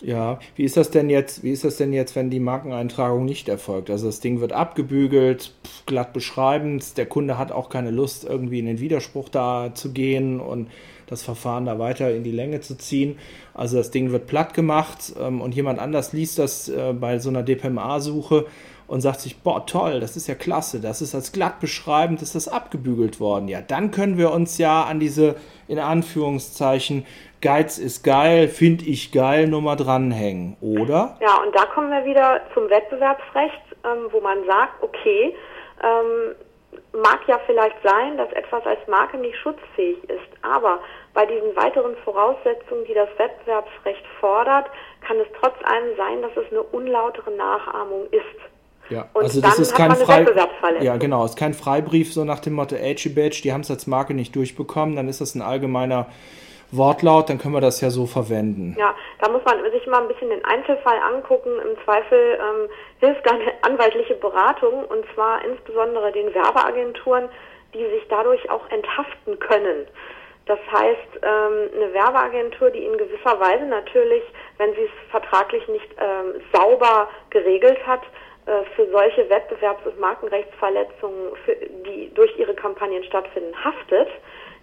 Ja, 0.00 0.38
wie 0.54 0.62
ist 0.62 0.76
das 0.76 0.90
denn 0.92 1.10
jetzt, 1.10 1.42
wie 1.42 1.50
ist 1.50 1.64
das 1.64 1.76
denn 1.76 1.92
jetzt, 1.92 2.14
wenn 2.14 2.30
die 2.30 2.38
Markeneintragung 2.38 3.24
nicht 3.24 3.48
erfolgt? 3.48 3.90
Also 3.90 4.06
das 4.06 4.20
Ding 4.20 4.40
wird 4.40 4.52
abgebügelt, 4.52 5.54
glatt 5.86 6.12
beschreibend, 6.12 6.96
der 6.96 7.06
Kunde 7.06 7.36
hat 7.36 7.50
auch 7.50 7.68
keine 7.68 7.90
Lust, 7.90 8.24
irgendwie 8.24 8.60
in 8.60 8.66
den 8.66 8.78
Widerspruch 8.78 9.28
da 9.28 9.74
zu 9.74 9.92
gehen 9.92 10.38
und 10.40 10.68
das 11.08 11.22
Verfahren 11.22 11.64
da 11.64 11.80
weiter 11.80 12.14
in 12.14 12.22
die 12.22 12.30
Länge 12.30 12.60
zu 12.60 12.76
ziehen. 12.76 13.18
Also 13.54 13.76
das 13.76 13.90
Ding 13.90 14.12
wird 14.12 14.28
platt 14.28 14.54
gemacht 14.54 15.14
ähm, 15.20 15.40
und 15.40 15.56
jemand 15.56 15.80
anders 15.80 16.12
liest 16.12 16.38
das 16.38 16.68
äh, 16.68 16.92
bei 16.92 17.18
so 17.18 17.30
einer 17.30 17.42
DPMA-Suche 17.42 18.46
und 18.88 19.02
sagt 19.02 19.20
sich, 19.20 19.38
boah, 19.38 19.66
toll, 19.66 20.00
das 20.00 20.16
ist 20.16 20.28
ja 20.28 20.34
klasse, 20.34 20.80
das 20.80 21.02
ist 21.02 21.14
als 21.14 21.32
glatt 21.32 21.60
beschreibend, 21.60 22.22
ist 22.22 22.34
das 22.34 22.48
abgebügelt 22.48 23.20
worden. 23.20 23.48
Ja, 23.48 23.60
dann 23.60 23.90
können 23.90 24.16
wir 24.16 24.32
uns 24.32 24.58
ja 24.58 24.84
an 24.84 24.98
diese, 24.98 25.36
in 25.68 25.78
Anführungszeichen, 25.78 27.04
Geiz 27.40 27.78
ist 27.78 28.02
geil, 28.02 28.48
finde 28.48 28.84
ich 28.84 29.12
geil, 29.12 29.46
Nummer 29.46 29.76
dranhängen, 29.76 30.56
oder? 30.60 31.16
Ja, 31.20 31.40
und 31.44 31.54
da 31.54 31.66
kommen 31.66 31.90
wir 31.90 32.04
wieder 32.04 32.40
zum 32.52 32.68
Wettbewerbsrecht, 32.68 33.62
ähm, 33.84 34.08
wo 34.10 34.20
man 34.20 34.44
sagt, 34.44 34.82
okay, 34.82 35.36
ähm, 35.82 36.34
mag 37.00 37.20
ja 37.26 37.38
vielleicht 37.46 37.76
sein, 37.84 38.16
dass 38.16 38.32
etwas 38.32 38.66
als 38.66 38.80
Marke 38.88 39.18
nicht 39.18 39.36
schutzfähig 39.36 40.02
ist, 40.04 40.42
aber 40.42 40.80
bei 41.14 41.26
diesen 41.26 41.54
weiteren 41.56 41.96
Voraussetzungen, 42.04 42.84
die 42.88 42.94
das 42.94 43.08
Wettbewerbsrecht 43.18 44.04
fordert, 44.20 44.66
kann 45.06 45.18
es 45.18 45.28
trotz 45.40 45.54
allem 45.64 45.96
sein, 45.96 46.22
dass 46.22 46.32
es 46.36 46.50
eine 46.50 46.62
unlautere 46.62 47.30
Nachahmung 47.30 48.06
ist. 48.10 48.24
Ja, 48.90 49.06
und 49.12 49.24
also 49.24 49.40
das 49.40 49.58
ist 49.58 49.74
kein 49.74 49.94
Frei 49.94 50.24
Ja, 50.80 50.96
genau, 50.96 51.24
ist 51.24 51.36
kein 51.36 51.54
Freibrief 51.54 52.12
so 52.12 52.24
nach 52.24 52.40
dem 52.40 52.54
Motto 52.54 52.74
Edgy 52.74 53.10
Badge, 53.10 53.40
die 53.42 53.52
haben 53.52 53.60
es 53.60 53.70
als 53.70 53.86
Marke 53.86 54.14
nicht 54.14 54.34
durchbekommen, 54.34 54.96
dann 54.96 55.08
ist 55.08 55.20
das 55.20 55.34
ein 55.34 55.42
allgemeiner 55.42 56.06
Wortlaut, 56.70 57.30
dann 57.30 57.38
können 57.38 57.54
wir 57.54 57.60
das 57.60 57.80
ja 57.80 57.90
so 57.90 58.06
verwenden. 58.06 58.76
Ja, 58.78 58.94
da 59.20 59.30
muss 59.30 59.42
man 59.44 59.58
sich 59.70 59.86
mal 59.86 60.02
ein 60.02 60.08
bisschen 60.08 60.30
den 60.30 60.44
Einzelfall 60.44 60.98
angucken. 60.98 61.50
Im 61.60 61.76
Zweifel 61.84 62.38
ähm, 62.38 62.68
hilft 63.00 63.26
dann 63.26 63.40
anwaltliche 63.62 64.14
Beratung 64.14 64.84
und 64.84 65.04
zwar 65.14 65.44
insbesondere 65.44 66.12
den 66.12 66.34
Werbeagenturen, 66.34 67.28
die 67.74 67.84
sich 67.84 68.06
dadurch 68.08 68.50
auch 68.50 68.68
enthaften 68.70 69.38
können. 69.38 69.86
Das 70.46 70.58
heißt, 70.72 71.20
ähm, 71.22 71.70
eine 71.76 71.92
Werbeagentur, 71.92 72.70
die 72.70 72.84
in 72.84 72.96
gewisser 72.96 73.38
Weise 73.38 73.66
natürlich, 73.66 74.22
wenn 74.56 74.72
sie 74.74 74.84
es 74.84 75.10
vertraglich 75.10 75.66
nicht 75.68 75.88
ähm, 75.98 76.40
sauber 76.52 77.08
geregelt 77.28 77.78
hat, 77.86 78.00
äh, 78.46 78.64
für 78.74 78.90
solche 78.90 79.28
Wettbewerbs- 79.28 79.86
und 79.86 80.00
Markenrechtsverletzungen, 80.00 81.32
die 81.86 82.10
durch 82.14 82.34
ihre 82.38 82.54
Kampagnen 82.54 83.04
stattfinden, 83.04 83.52
haftet 83.62 84.08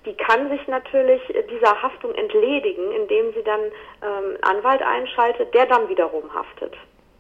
die 0.06 0.14
kann 0.14 0.50
sich 0.50 0.68
natürlich 0.68 1.22
dieser 1.50 1.82
Haftung 1.82 2.14
entledigen, 2.16 2.92
indem 2.92 3.34
sie 3.34 3.44
dann 3.44 3.60
ähm, 4.02 4.38
Anwalt 4.42 4.82
einschaltet, 4.82 5.54
der 5.54 5.66
dann 5.66 5.90
wiederum 5.90 6.24
haftet. 6.34 6.76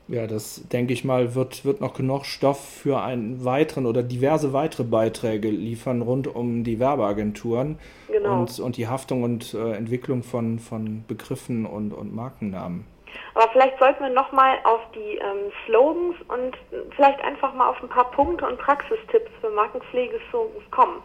Ja, 0.07 0.27
das 0.27 0.67
denke 0.69 0.93
ich 0.93 1.03
mal, 1.03 1.33
wird, 1.33 1.65
wird 1.65 1.81
noch 1.81 1.95
genug 1.95 2.25
Stoff 2.25 2.59
für 2.59 3.01
einen 3.01 3.43
weiteren 3.43 3.87
oder 3.87 4.03
diverse 4.03 4.53
weitere 4.53 4.83
Beiträge 4.83 5.49
liefern 5.49 6.03
rund 6.03 6.27
um 6.27 6.63
die 6.63 6.79
Werbeagenturen 6.79 7.79
genau. 8.07 8.41
und, 8.41 8.59
und 8.59 8.77
die 8.77 8.87
Haftung 8.87 9.23
und 9.23 9.55
äh, 9.55 9.73
Entwicklung 9.73 10.21
von, 10.21 10.59
von 10.59 11.03
Begriffen 11.07 11.65
und, 11.65 11.91
und 11.91 12.13
Markennamen. 12.13 12.85
Aber 13.33 13.49
vielleicht 13.51 13.79
sollten 13.79 14.03
wir 14.03 14.11
nochmal 14.11 14.57
auf 14.63 14.81
die 14.93 15.17
ähm, 15.17 15.51
Slogans 15.65 16.15
und 16.27 16.55
vielleicht 16.95 17.21
einfach 17.23 17.53
mal 17.55 17.69
auf 17.69 17.81
ein 17.81 17.89
paar 17.89 18.11
Punkte 18.11 18.45
und 18.45 18.59
Praxistipps 18.59 19.31
für 19.41 19.49
Markenpflegeslogans 19.49 20.69
kommen. 20.69 21.01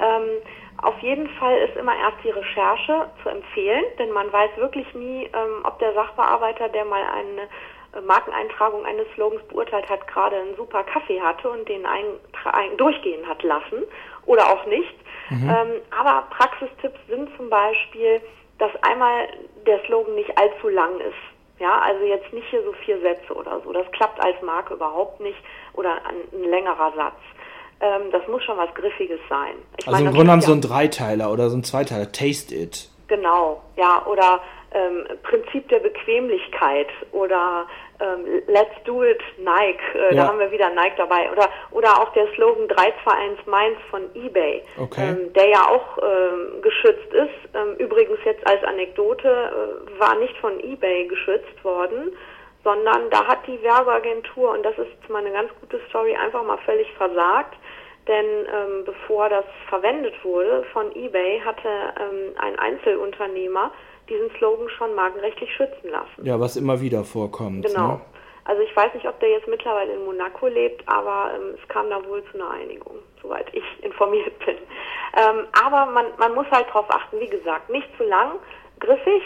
Ähm, 0.00 0.40
auf 0.82 0.98
jeden 1.00 1.28
Fall 1.38 1.58
ist 1.58 1.76
immer 1.76 1.96
erst 1.96 2.22
die 2.22 2.30
Recherche 2.30 3.10
zu 3.22 3.28
empfehlen, 3.28 3.84
denn 3.98 4.10
man 4.12 4.32
weiß 4.32 4.50
wirklich 4.56 4.92
nie, 4.94 5.24
ähm, 5.24 5.64
ob 5.64 5.78
der 5.80 5.92
Sachbearbeiter, 5.92 6.68
der 6.68 6.84
mal 6.84 7.02
eine 7.02 7.42
äh, 7.94 8.00
Markeneintragung 8.00 8.84
eines 8.86 9.06
Slogans 9.14 9.42
beurteilt 9.48 9.88
hat, 9.88 10.06
gerade 10.06 10.36
einen 10.36 10.56
super 10.56 10.84
Kaffee 10.84 11.20
hatte 11.20 11.50
und 11.50 11.68
den 11.68 11.84
ein, 11.84 12.04
ein, 12.44 12.76
durchgehen 12.76 13.26
hat 13.26 13.42
lassen 13.42 13.84
oder 14.26 14.46
auch 14.46 14.66
nicht. 14.66 14.94
Mhm. 15.30 15.50
Ähm, 15.50 15.80
aber 15.98 16.26
Praxistipps 16.30 17.00
sind 17.08 17.28
zum 17.36 17.50
Beispiel, 17.50 18.20
dass 18.58 18.70
einmal 18.82 19.28
der 19.66 19.84
Slogan 19.84 20.14
nicht 20.14 20.36
allzu 20.38 20.68
lang 20.68 21.00
ist. 21.00 21.58
Ja, 21.58 21.80
also 21.80 22.04
jetzt 22.04 22.32
nicht 22.32 22.46
hier 22.50 22.62
so 22.62 22.72
vier 22.84 23.00
Sätze 23.00 23.34
oder 23.34 23.60
so. 23.64 23.72
Das 23.72 23.90
klappt 23.90 24.20
als 24.20 24.40
Marke 24.42 24.74
überhaupt 24.74 25.18
nicht 25.18 25.38
oder 25.72 25.94
ein, 26.06 26.16
ein 26.32 26.48
längerer 26.48 26.92
Satz. 26.94 27.18
Ähm, 27.80 28.10
das 28.10 28.26
muss 28.28 28.42
schon 28.44 28.56
was 28.56 28.74
Griffiges 28.74 29.20
sein. 29.28 29.54
Ich 29.78 29.86
also 29.86 29.96
meine, 29.96 30.08
im 30.08 30.14
Grunde 30.14 30.24
genommen 30.24 30.42
so 30.42 30.52
ein 30.52 30.60
Dreiteiler 30.60 31.32
oder 31.32 31.48
so 31.50 31.56
ein 31.56 31.64
Zweiteiler. 31.64 32.10
Taste 32.10 32.54
it. 32.54 32.88
Genau, 33.06 33.62
ja. 33.76 34.04
Oder 34.06 34.40
ähm, 34.72 35.06
Prinzip 35.22 35.68
der 35.68 35.78
Bequemlichkeit 35.78 36.88
oder 37.12 37.66
ähm, 38.00 38.42
Let's 38.46 38.74
do 38.84 39.02
it 39.02 39.22
Nike, 39.38 39.80
äh, 39.94 40.14
ja. 40.14 40.22
da 40.22 40.28
haben 40.28 40.38
wir 40.38 40.50
wieder 40.50 40.70
Nike 40.70 40.96
dabei. 40.96 41.30
Oder, 41.32 41.48
oder 41.70 42.00
auch 42.00 42.12
der 42.12 42.26
Slogan 42.34 42.68
321 42.68 43.46
Mainz 43.46 43.78
von 43.90 44.02
eBay, 44.14 44.62
okay. 44.78 45.08
ähm, 45.08 45.32
der 45.32 45.48
ja 45.48 45.62
auch 45.68 45.98
ähm, 46.02 46.62
geschützt 46.62 47.12
ist. 47.12 47.54
Ähm, 47.54 47.76
übrigens 47.78 48.18
jetzt 48.24 48.46
als 48.46 48.62
Anekdote 48.64 49.28
äh, 49.28 50.00
war 50.00 50.16
nicht 50.16 50.36
von 50.38 50.60
eBay 50.60 51.06
geschützt 51.06 51.64
worden, 51.64 52.12
sondern 52.62 53.08
da 53.10 53.26
hat 53.26 53.46
die 53.46 53.60
Werbeagentur, 53.62 54.50
und 54.50 54.62
das 54.64 54.76
ist 54.78 55.08
mal 55.08 55.24
eine 55.24 55.32
ganz 55.32 55.50
gute 55.60 55.80
Story, 55.88 56.14
einfach 56.14 56.44
mal 56.44 56.58
völlig 56.58 56.92
versagt. 56.92 57.54
Denn 58.08 58.24
ähm, 58.24 58.84
bevor 58.84 59.28
das 59.28 59.44
verwendet 59.68 60.14
wurde 60.24 60.64
von 60.72 60.90
eBay, 60.96 61.40
hatte 61.44 61.68
ähm, 61.68 62.34
ein 62.38 62.58
Einzelunternehmer 62.58 63.70
diesen 64.08 64.30
Slogan 64.38 64.68
schon 64.70 64.94
markenrechtlich 64.94 65.54
schützen 65.54 65.90
lassen. 65.90 66.24
Ja, 66.24 66.40
was 66.40 66.56
immer 66.56 66.80
wieder 66.80 67.04
vorkommt. 67.04 67.66
Genau. 67.66 67.88
Ne? 67.88 68.00
Also 68.44 68.62
ich 68.62 68.74
weiß 68.74 68.94
nicht, 68.94 69.06
ob 69.06 69.20
der 69.20 69.28
jetzt 69.28 69.46
mittlerweile 69.46 69.92
in 69.92 70.06
Monaco 70.06 70.46
lebt, 70.46 70.82
aber 70.88 71.32
ähm, 71.34 71.54
es 71.60 71.68
kam 71.68 71.90
da 71.90 72.02
wohl 72.06 72.24
zu 72.32 72.38
einer 72.38 72.50
Einigung, 72.50 72.96
soweit 73.20 73.46
ich 73.52 73.64
informiert 73.82 74.38
bin. 74.38 74.56
Ähm, 75.16 75.46
aber 75.62 75.92
man, 75.92 76.06
man 76.18 76.34
muss 76.34 76.46
halt 76.50 76.66
darauf 76.68 76.90
achten, 76.90 77.20
wie 77.20 77.28
gesagt, 77.28 77.68
nicht 77.68 77.88
zu 77.98 78.04
lang, 78.04 78.38
griffig, 78.80 79.22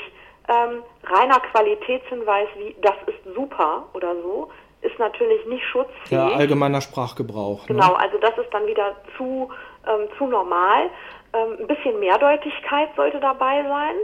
ähm, 0.48 0.82
reiner 1.04 1.38
Qualitätshinweis 1.38 2.48
wie 2.56 2.74
das 2.80 2.96
ist 3.06 3.34
super 3.36 3.86
oder 3.94 4.14
so, 4.22 4.50
ist 4.82 4.98
natürlich 4.98 5.46
nicht 5.46 5.64
schutzfähig. 5.64 6.10
Ja, 6.10 6.28
allgemeiner 6.28 6.80
Sprachgebrauch. 6.80 7.68
Ne? 7.68 7.74
Genau, 7.74 7.94
also 7.94 8.18
das 8.18 8.36
ist 8.38 8.52
dann 8.52 8.66
wieder 8.66 8.96
zu, 9.16 9.50
ähm, 9.86 10.08
zu 10.18 10.26
normal. 10.26 10.90
Ähm, 11.32 11.56
ein 11.60 11.66
bisschen 11.66 11.98
Mehrdeutigkeit 11.98 12.90
sollte 12.96 13.20
dabei 13.20 13.62
sein 13.62 13.94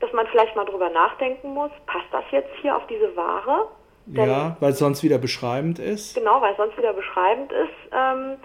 dass 0.00 0.12
man 0.12 0.26
vielleicht 0.28 0.54
mal 0.56 0.64
drüber 0.64 0.90
nachdenken 0.90 1.54
muss, 1.54 1.70
passt 1.86 2.06
das 2.12 2.24
jetzt 2.30 2.50
hier 2.60 2.76
auf 2.76 2.86
diese 2.86 3.14
Ware? 3.16 3.68
Denn, 4.06 4.28
ja, 4.28 4.56
weil 4.60 4.70
es 4.70 4.78
sonst 4.78 5.02
wieder 5.02 5.18
beschreibend 5.18 5.78
ist. 5.78 6.14
Genau, 6.14 6.40
weil 6.40 6.52
es 6.52 6.56
sonst 6.56 6.78
wieder 6.78 6.92
beschreibend 6.92 7.52
ist. 7.52 7.92
Ähm, 7.92 8.36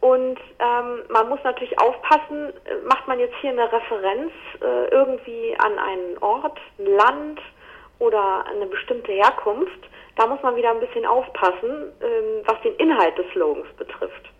und 0.00 0.38
ähm, 0.58 1.02
man 1.08 1.28
muss 1.28 1.38
natürlich 1.42 1.78
aufpassen, 1.80 2.52
macht 2.86 3.08
man 3.08 3.18
jetzt 3.18 3.34
hier 3.40 3.50
eine 3.50 3.72
Referenz 3.72 4.32
äh, 4.60 4.88
irgendwie 4.90 5.56
an 5.58 5.78
einen 5.78 6.18
Ort, 6.20 6.58
ein 6.78 6.86
Land 6.86 7.40
oder 7.98 8.44
eine 8.46 8.66
bestimmte 8.66 9.12
Herkunft, 9.12 9.88
da 10.16 10.26
muss 10.26 10.42
man 10.42 10.56
wieder 10.56 10.70
ein 10.70 10.80
bisschen 10.80 11.04
aufpassen, 11.04 11.92
ähm, 12.00 12.42
was 12.44 12.60
den 12.62 12.74
Inhalt 12.76 13.16
des 13.18 13.26
Slogans 13.32 13.68
betrifft. 13.76 14.30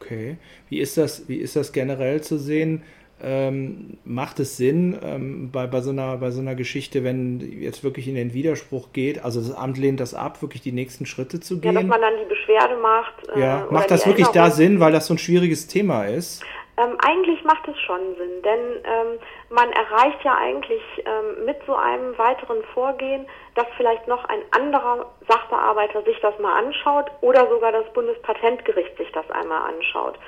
Okay. 0.00 0.36
Wie 0.68 0.80
ist 0.80 0.96
das, 0.96 1.28
wie 1.28 1.38
ist 1.38 1.56
das 1.56 1.72
generell 1.72 2.22
zu 2.22 2.38
sehen? 2.38 2.84
ähm, 3.22 3.98
macht 4.04 4.38
es 4.38 4.56
Sinn 4.56 4.98
ähm, 5.02 5.50
bei, 5.50 5.66
bei, 5.66 5.80
so 5.80 5.90
einer, 5.90 6.18
bei 6.18 6.30
so 6.30 6.40
einer 6.40 6.54
Geschichte, 6.54 7.02
wenn 7.02 7.40
jetzt 7.40 7.82
wirklich 7.82 8.06
in 8.06 8.14
den 8.14 8.32
Widerspruch 8.32 8.92
geht, 8.92 9.24
also 9.24 9.40
das 9.40 9.52
Amt 9.52 9.76
lehnt 9.76 10.00
das 10.00 10.14
ab, 10.14 10.40
wirklich 10.40 10.62
die 10.62 10.72
nächsten 10.72 11.04
Schritte 11.04 11.40
zu 11.40 11.60
gehen? 11.60 11.74
Ja, 11.74 11.80
dass 11.80 11.88
man 11.88 12.00
dann 12.00 12.14
die 12.22 12.28
Beschwerde 12.28 12.76
macht. 12.76 13.14
Äh, 13.34 13.40
ja, 13.40 13.66
macht 13.70 13.90
das 13.90 14.06
wirklich 14.06 14.28
da 14.28 14.50
Sinn, 14.50 14.78
weil 14.78 14.92
das 14.92 15.06
so 15.06 15.14
ein 15.14 15.18
schwieriges 15.18 15.66
Thema 15.66 16.04
ist? 16.04 16.44
Ähm, 16.78 16.96
eigentlich 17.04 17.42
macht 17.44 17.66
es 17.66 17.78
schon 17.80 17.98
Sinn, 18.16 18.42
denn 18.44 18.60
ähm, 18.84 19.18
man 19.50 19.72
erreicht 19.72 20.22
ja 20.22 20.36
eigentlich 20.36 20.82
ähm, 20.98 21.44
mit 21.44 21.56
so 21.66 21.74
einem 21.74 22.16
weiteren 22.16 22.62
Vorgehen, 22.72 23.26
dass 23.56 23.66
vielleicht 23.76 24.06
noch 24.06 24.24
ein 24.26 24.40
anderer 24.52 25.06
Sachbearbeiter 25.28 26.02
sich 26.04 26.20
das 26.20 26.38
mal 26.38 26.56
anschaut 26.56 27.06
oder 27.20 27.48
sogar 27.48 27.72
das 27.72 27.92
Bundespatentgericht 27.94 28.96
sich 28.96 29.10
das 29.12 29.28
einmal 29.30 29.62
anschaut. 29.62 30.18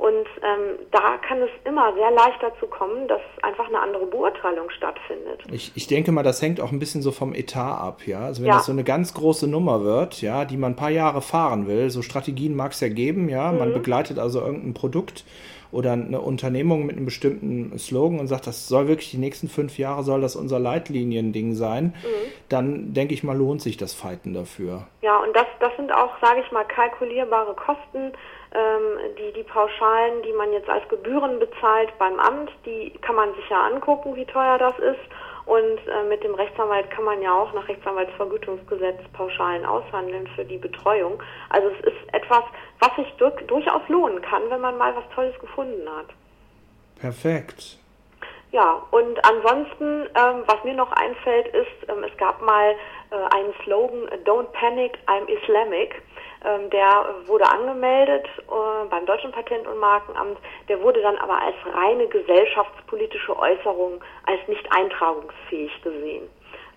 Und 0.00 0.26
ähm, 0.42 0.78
da 0.92 1.18
kann 1.18 1.42
es 1.42 1.50
immer 1.64 1.92
sehr 1.92 2.10
leicht 2.10 2.38
dazu 2.40 2.66
kommen, 2.66 3.06
dass 3.06 3.20
einfach 3.42 3.66
eine 3.68 3.80
andere 3.80 4.06
Beurteilung 4.06 4.70
stattfindet. 4.70 5.42
Ich, 5.52 5.72
ich 5.74 5.86
denke 5.88 6.10
mal, 6.10 6.22
das 6.22 6.40
hängt 6.40 6.58
auch 6.58 6.72
ein 6.72 6.78
bisschen 6.78 7.02
so 7.02 7.12
vom 7.12 7.34
Etat 7.34 7.78
ab, 7.78 8.06
ja. 8.06 8.20
Also 8.20 8.40
wenn 8.40 8.48
ja. 8.48 8.54
das 8.54 8.64
so 8.64 8.72
eine 8.72 8.82
ganz 8.82 9.12
große 9.12 9.46
Nummer 9.46 9.84
wird, 9.84 10.22
ja, 10.22 10.46
die 10.46 10.56
man 10.56 10.72
ein 10.72 10.76
paar 10.76 10.90
Jahre 10.90 11.20
fahren 11.20 11.66
will, 11.68 11.90
so 11.90 12.00
Strategien 12.00 12.56
mag 12.56 12.72
es 12.72 12.80
ja 12.80 12.88
geben, 12.88 13.28
ja. 13.28 13.52
Mhm. 13.52 13.58
Man 13.58 13.72
begleitet 13.74 14.18
also 14.18 14.40
irgendein 14.40 14.72
Produkt 14.72 15.24
oder 15.72 15.92
eine 15.92 16.20
Unternehmung 16.20 16.86
mit 16.86 16.96
einem 16.96 17.04
bestimmten 17.04 17.78
Slogan 17.78 18.18
und 18.18 18.26
sagt, 18.26 18.46
das 18.46 18.68
soll 18.68 18.88
wirklich 18.88 19.10
die 19.10 19.18
nächsten 19.18 19.48
fünf 19.48 19.78
Jahre 19.78 20.02
soll 20.02 20.20
das 20.20 20.36
unser 20.36 20.58
Leitliniending 20.58 21.54
sein, 21.54 21.94
mhm. 22.02 22.32
dann 22.48 22.94
denke 22.94 23.14
ich 23.14 23.22
mal, 23.22 23.36
lohnt 23.36 23.62
sich 23.62 23.76
das 23.76 23.94
Fighten 23.94 24.34
dafür. 24.34 24.86
Ja, 25.02 25.18
und 25.18 25.34
das, 25.34 25.46
das 25.60 25.74
sind 25.76 25.92
auch, 25.92 26.10
sage 26.20 26.40
ich 26.44 26.52
mal, 26.52 26.64
kalkulierbare 26.64 27.54
Kosten 27.54 28.12
ähm, 28.52 29.14
die, 29.16 29.32
die 29.32 29.44
Pauschalen, 29.44 30.22
die 30.22 30.32
man 30.32 30.52
jetzt 30.52 30.68
als 30.68 30.86
Gebühren 30.88 31.38
bezahlt 31.38 31.96
beim 31.98 32.18
Amt, 32.18 32.50
die 32.66 32.92
kann 33.00 33.14
man 33.14 33.32
sich 33.34 33.48
ja 33.48 33.62
angucken, 33.66 34.16
wie 34.16 34.24
teuer 34.24 34.58
das 34.58 34.76
ist. 34.78 35.00
Und 35.50 35.80
äh, 35.88 36.04
mit 36.08 36.22
dem 36.22 36.36
Rechtsanwalt 36.36 36.88
kann 36.92 37.02
man 37.02 37.20
ja 37.20 37.36
auch 37.36 37.52
nach 37.52 37.66
Rechtsanwaltsvergütungsgesetz 37.66 39.00
Pauschalen 39.12 39.66
aushandeln 39.66 40.28
für 40.36 40.44
die 40.44 40.58
Betreuung. 40.58 41.20
Also 41.48 41.70
es 41.70 41.86
ist 41.92 42.14
etwas, 42.14 42.44
was 42.78 42.94
sich 42.94 43.12
durch, 43.18 43.34
durchaus 43.48 43.82
lohnen 43.88 44.22
kann, 44.22 44.42
wenn 44.48 44.60
man 44.60 44.78
mal 44.78 44.94
was 44.94 45.02
Tolles 45.12 45.36
gefunden 45.40 45.88
hat. 45.90 46.06
Perfekt. 47.00 47.78
Ja, 48.52 48.80
und 48.92 49.18
ansonsten, 49.24 50.06
ähm, 50.14 50.44
was 50.46 50.62
mir 50.62 50.74
noch 50.74 50.92
einfällt, 50.92 51.48
ist, 51.48 51.88
ähm, 51.88 52.04
es 52.04 52.16
gab 52.16 52.40
mal 52.42 52.76
äh, 53.10 53.34
einen 53.34 53.52
Slogan, 53.64 54.08
Don't 54.24 54.52
Panic, 54.52 54.98
I'm 55.08 55.26
Islamic. 55.26 56.00
Ähm, 56.44 56.70
der 56.70 57.14
wurde 57.26 57.44
angemeldet 57.50 58.26
äh, 58.38 58.88
beim 58.88 59.04
Deutschen 59.06 59.32
Patent- 59.32 59.66
und 59.66 59.78
Markenamt. 59.78 60.38
Der 60.68 60.80
wurde 60.82 61.02
dann 61.02 61.16
aber 61.18 61.40
als 61.40 61.56
reine 61.74 62.06
gesellschaftspolitische 62.06 63.38
Äußerung 63.38 64.02
als 64.26 64.40
nicht 64.48 64.66
eintragungsfähig 64.72 65.82
gesehen. 65.82 66.28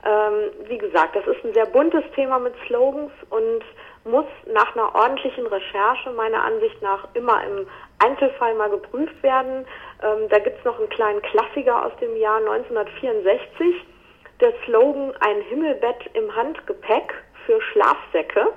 Ähm, 0.05 0.51
wie 0.67 0.77
gesagt, 0.77 1.15
das 1.15 1.25
ist 1.27 1.45
ein 1.45 1.53
sehr 1.53 1.65
buntes 1.65 2.03
Thema 2.13 2.37
mit 2.39 2.53
Slogans 2.67 3.11
und 3.29 3.63
muss 4.03 4.25
nach 4.51 4.75
einer 4.75 4.93
ordentlichen 4.93 5.47
Recherche 5.47 6.11
meiner 6.11 6.43
Ansicht 6.43 6.81
nach 6.81 7.07
immer 7.13 7.41
im 7.45 7.67
Einzelfall 7.99 8.53
mal 8.55 8.69
geprüft 8.69 9.23
werden. 9.23 9.65
Ähm, 10.03 10.27
da 10.29 10.39
gibt's 10.39 10.65
noch 10.65 10.77
einen 10.77 10.89
kleinen 10.89 11.21
Klassiker 11.21 11.85
aus 11.85 11.93
dem 12.01 12.17
Jahr 12.17 12.39
1964. 12.39 13.85
Der 14.41 14.53
Slogan 14.65 15.13
Ein 15.21 15.41
Himmelbett 15.43 16.09
im 16.15 16.35
Handgepäck 16.35 17.13
für 17.45 17.61
Schlafsäcke. 17.61 18.51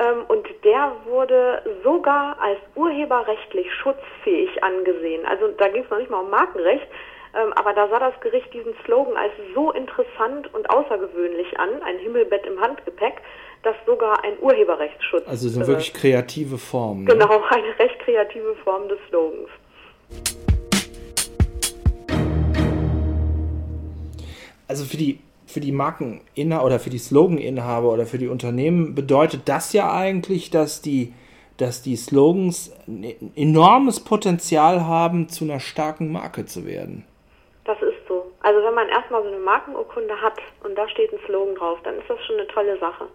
Ähm, 0.00 0.24
und 0.28 0.46
der 0.64 0.92
wurde 1.04 1.62
sogar 1.84 2.40
als 2.40 2.58
urheberrechtlich 2.74 3.66
schutzfähig 3.82 4.64
angesehen. 4.64 5.26
Also 5.26 5.48
da 5.48 5.68
ging 5.68 5.84
es 5.84 5.90
noch 5.90 5.98
nicht 5.98 6.10
mal 6.10 6.20
um 6.20 6.30
Markenrecht, 6.30 6.86
ähm, 7.34 7.52
aber 7.54 7.74
da 7.74 7.86
sah 7.88 7.98
das 7.98 8.18
Gericht 8.20 8.52
diesen 8.54 8.74
Slogan 8.84 9.16
als 9.16 9.32
so 9.54 9.72
interessant 9.72 10.52
und 10.54 10.70
außergewöhnlich 10.70 11.58
an, 11.60 11.82
ein 11.82 11.98
Himmelbett 11.98 12.46
im 12.46 12.58
Handgepäck, 12.60 13.20
dass 13.62 13.76
sogar 13.84 14.24
ein 14.24 14.38
Urheberrechtsschutz. 14.40 15.28
Also 15.28 15.50
so 15.50 15.58
eine 15.58 15.66
äh, 15.66 15.68
wirklich 15.68 15.92
kreative 15.92 16.56
Form. 16.56 17.04
Ne? 17.04 17.12
Genau, 17.12 17.42
eine 17.50 17.78
recht 17.78 17.98
kreative 17.98 18.54
Form 18.64 18.88
des 18.88 18.98
Slogans. 19.10 19.50
Also 24.66 24.84
für 24.84 24.96
die 24.96 25.18
für 25.50 25.60
die 25.60 25.72
Markeninhaber 25.72 26.64
oder 26.64 26.78
für 26.78 26.90
die 26.90 26.98
Sloganinhaber 26.98 27.92
oder 27.92 28.06
für 28.06 28.18
die 28.18 28.28
Unternehmen 28.28 28.94
bedeutet 28.94 29.42
das 29.46 29.72
ja 29.72 29.92
eigentlich, 29.92 30.50
dass 30.50 30.82
die, 30.82 31.12
dass 31.56 31.82
die 31.82 31.96
Slogans 31.96 32.74
ein 32.86 33.32
enormes 33.36 34.00
Potenzial 34.02 34.86
haben, 34.86 35.28
zu 35.28 35.44
einer 35.44 35.60
starken 35.60 36.12
Marke 36.12 36.46
zu 36.46 36.66
werden. 36.66 37.04
Das 37.64 37.80
ist 37.82 38.06
so. 38.08 38.30
Also 38.40 38.62
wenn 38.64 38.74
man 38.74 38.88
erstmal 38.88 39.22
so 39.22 39.28
eine 39.28 39.38
Markenurkunde 39.38 40.20
hat 40.20 40.38
und 40.64 40.76
da 40.76 40.88
steht 40.88 41.12
ein 41.12 41.18
Slogan 41.26 41.54
drauf, 41.54 41.78
dann 41.84 41.98
ist 41.98 42.08
das 42.08 42.18
schon 42.24 42.36
eine 42.36 42.48
tolle 42.48 42.78
Sache. 42.78 43.06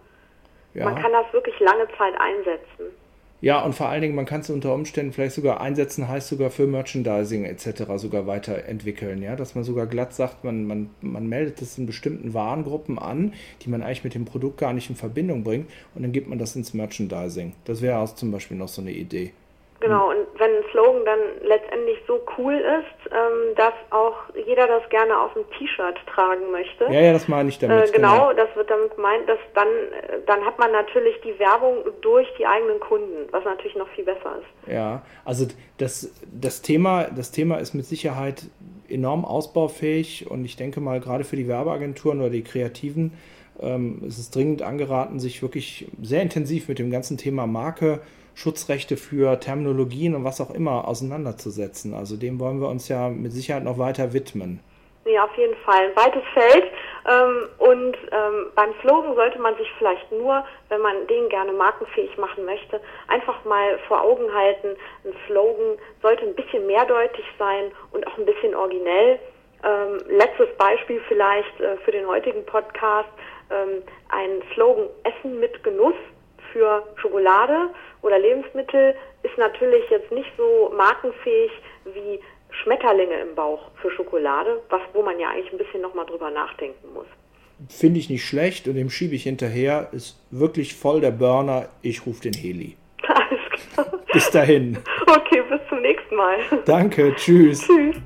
Ja. 0.74 0.84
Man 0.84 0.94
kann 1.00 1.12
das 1.12 1.32
wirklich 1.32 1.58
lange 1.60 1.88
Zeit 1.96 2.14
einsetzen. 2.20 2.94
Ja, 3.42 3.62
und 3.62 3.74
vor 3.74 3.88
allen 3.88 4.00
Dingen, 4.00 4.14
man 4.14 4.24
kann 4.24 4.40
es 4.40 4.48
unter 4.48 4.72
Umständen 4.72 5.12
vielleicht 5.12 5.34
sogar 5.34 5.60
einsetzen, 5.60 6.08
heißt 6.08 6.28
sogar 6.28 6.50
für 6.50 6.66
Merchandising 6.66 7.44
etc. 7.44 7.82
sogar 7.96 8.26
weiterentwickeln, 8.26 9.22
ja, 9.22 9.36
dass 9.36 9.54
man 9.54 9.62
sogar 9.62 9.86
glatt 9.86 10.14
sagt, 10.14 10.42
man, 10.42 10.64
man, 10.64 10.90
man 11.02 11.28
meldet 11.28 11.60
es 11.60 11.76
in 11.76 11.84
bestimmten 11.84 12.32
Warengruppen 12.32 12.98
an, 12.98 13.34
die 13.62 13.68
man 13.68 13.82
eigentlich 13.82 14.04
mit 14.04 14.14
dem 14.14 14.24
Produkt 14.24 14.58
gar 14.58 14.72
nicht 14.72 14.88
in 14.88 14.96
Verbindung 14.96 15.44
bringt 15.44 15.68
und 15.94 16.02
dann 16.02 16.12
gibt 16.12 16.28
man 16.28 16.38
das 16.38 16.56
ins 16.56 16.72
Merchandising. 16.72 17.52
Das 17.64 17.82
wäre 17.82 17.98
auch 17.98 18.14
zum 18.14 18.30
Beispiel 18.30 18.56
noch 18.56 18.68
so 18.68 18.80
eine 18.80 18.92
Idee. 18.92 19.32
Genau, 19.80 20.10
und 20.10 20.26
wenn 20.38 20.50
ein 20.50 20.64
Slogan 20.70 21.04
dann 21.04 21.18
letztendlich 21.42 21.98
so 22.06 22.20
cool 22.38 22.54
ist, 22.54 23.12
ähm, 23.12 23.54
dass 23.56 23.74
auch 23.90 24.14
jeder 24.46 24.66
das 24.66 24.88
gerne 24.88 25.18
auf 25.18 25.34
dem 25.34 25.44
T-Shirt 25.50 25.96
tragen 26.06 26.50
möchte. 26.50 26.84
Ja, 26.84 27.00
ja, 27.00 27.12
das 27.12 27.28
meine 27.28 27.48
ich 27.50 27.58
damit. 27.58 27.90
Äh, 27.90 27.92
genau, 27.92 28.28
genau, 28.28 28.32
das 28.32 28.54
wird 28.56 28.70
damit 28.70 28.96
gemeint, 28.96 29.28
dass 29.28 29.38
dann, 29.54 29.68
äh, 29.68 30.18
dann 30.26 30.44
hat 30.44 30.58
man 30.58 30.72
natürlich 30.72 31.20
die 31.20 31.38
Werbung 31.38 31.84
durch 32.00 32.26
die 32.38 32.46
eigenen 32.46 32.80
Kunden, 32.80 33.30
was 33.30 33.44
natürlich 33.44 33.76
noch 33.76 33.88
viel 33.88 34.04
besser 34.04 34.38
ist. 34.40 34.72
Ja, 34.72 35.02
also 35.24 35.46
das, 35.78 36.10
das, 36.32 36.62
Thema, 36.62 37.04
das 37.14 37.30
Thema 37.30 37.56
ist 37.56 37.74
mit 37.74 37.84
Sicherheit 37.84 38.44
enorm 38.88 39.24
ausbaufähig 39.24 40.30
und 40.30 40.44
ich 40.44 40.56
denke 40.56 40.80
mal, 40.80 41.00
gerade 41.00 41.24
für 41.24 41.36
die 41.36 41.48
Werbeagenturen 41.48 42.20
oder 42.20 42.30
die 42.30 42.44
Kreativen 42.44 43.12
ähm, 43.60 44.02
ist 44.06 44.18
es 44.18 44.30
dringend 44.30 44.62
angeraten, 44.62 45.20
sich 45.20 45.42
wirklich 45.42 45.88
sehr 46.02 46.22
intensiv 46.22 46.68
mit 46.68 46.78
dem 46.78 46.90
ganzen 46.90 47.18
Thema 47.18 47.46
Marke 47.46 48.00
Schutzrechte 48.36 48.98
für 48.98 49.40
Terminologien 49.40 50.14
und 50.14 50.24
was 50.24 50.42
auch 50.42 50.50
immer 50.50 50.86
auseinanderzusetzen. 50.86 51.94
Also 51.94 52.16
dem 52.16 52.38
wollen 52.38 52.60
wir 52.60 52.68
uns 52.68 52.86
ja 52.88 53.08
mit 53.08 53.32
Sicherheit 53.32 53.64
noch 53.64 53.78
weiter 53.78 54.12
widmen. 54.12 54.60
Ja, 55.06 55.24
auf 55.24 55.34
jeden 55.38 55.56
Fall. 55.64 55.86
Ein 55.86 55.96
weites 55.96 56.22
Feld. 56.34 56.64
Ähm, 57.08 57.48
und 57.58 57.96
ähm, 58.12 58.46
beim 58.54 58.74
Slogan 58.82 59.14
sollte 59.14 59.38
man 59.38 59.56
sich 59.56 59.68
vielleicht 59.78 60.12
nur, 60.12 60.44
wenn 60.68 60.82
man 60.82 61.06
den 61.06 61.28
gerne 61.30 61.52
markenfähig 61.52 62.18
machen 62.18 62.44
möchte, 62.44 62.80
einfach 63.08 63.42
mal 63.44 63.78
vor 63.88 64.02
Augen 64.02 64.32
halten. 64.34 64.76
Ein 65.04 65.14
Slogan 65.26 65.78
sollte 66.02 66.26
ein 66.26 66.34
bisschen 66.34 66.66
mehrdeutig 66.66 67.24
sein 67.38 67.70
und 67.92 68.06
auch 68.06 68.18
ein 68.18 68.26
bisschen 68.26 68.54
originell. 68.54 69.18
Ähm, 69.64 69.98
letztes 70.08 70.54
Beispiel 70.58 71.00
vielleicht 71.08 71.58
äh, 71.60 71.78
für 71.78 71.92
den 71.92 72.06
heutigen 72.06 72.44
Podcast. 72.44 73.08
Ein 74.08 74.42
Slogan 74.54 74.88
Essen 75.04 75.38
mit 75.38 75.62
Genuss 75.62 75.94
für 76.52 76.82
Schokolade 76.96 77.70
oder 78.06 78.18
Lebensmittel 78.18 78.94
ist 79.22 79.36
natürlich 79.36 79.82
jetzt 79.90 80.12
nicht 80.12 80.30
so 80.36 80.72
markenfähig 80.76 81.50
wie 81.84 82.20
Schmetterlinge 82.62 83.18
im 83.20 83.34
Bauch 83.34 83.70
für 83.82 83.90
Schokolade, 83.90 84.62
was, 84.70 84.80
wo 84.92 85.02
man 85.02 85.18
ja 85.18 85.30
eigentlich 85.30 85.52
ein 85.52 85.58
bisschen 85.58 85.82
nochmal 85.82 86.06
drüber 86.06 86.30
nachdenken 86.30 86.94
muss. 86.94 87.06
Finde 87.68 87.98
ich 87.98 88.08
nicht 88.08 88.24
schlecht 88.24 88.68
und 88.68 88.74
dem 88.74 88.90
schiebe 88.90 89.14
ich 89.14 89.24
hinterher. 89.24 89.88
Ist 89.92 90.18
wirklich 90.30 90.74
voll 90.74 91.00
der 91.00 91.10
Burner. 91.10 91.68
Ich 91.82 92.06
rufe 92.06 92.22
den 92.22 92.34
Heli. 92.34 92.76
Alles 93.08 93.72
klar. 93.74 94.00
Bis 94.12 94.30
dahin. 94.30 94.78
Okay, 95.06 95.42
bis 95.48 95.60
zum 95.68 95.80
nächsten 95.80 96.16
Mal. 96.16 96.38
Danke, 96.64 97.14
tschüss. 97.16 97.66
Tschüss. 97.66 97.96